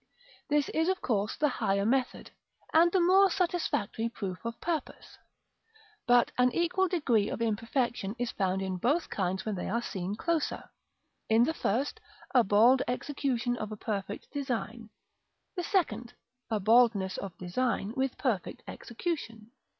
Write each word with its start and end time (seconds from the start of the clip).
This 0.49 0.67
is 0.69 0.89
of 0.89 0.99
course 0.99 1.35
the 1.37 1.47
higher 1.47 1.85
method, 1.85 2.31
and 2.73 2.91
the 2.91 2.99
more 2.99 3.29
satisfactory 3.29 4.09
proof 4.09 4.43
of 4.43 4.59
purpose; 4.59 5.19
but 6.07 6.31
an 6.39 6.51
equal 6.55 6.87
degree 6.87 7.29
of 7.29 7.39
imperfection 7.39 8.15
is 8.17 8.31
found 8.31 8.63
in 8.63 8.77
both 8.77 9.11
kinds 9.11 9.45
when 9.45 9.53
they 9.53 9.69
are 9.69 9.83
seen 9.83 10.15
close; 10.15 10.51
in 11.29 11.43
the 11.43 11.53
first, 11.53 11.99
a 12.33 12.43
bald 12.43 12.81
execution 12.87 13.55
of 13.57 13.71
a 13.71 13.77
perfect 13.77 14.31
design; 14.31 14.89
the 15.55 15.61
second, 15.61 16.15
a 16.49 16.59
baldness 16.59 17.17
of 17.19 17.37
design 17.37 17.93
with 17.95 18.17
perfect 18.17 18.63
execution. 18.67 19.51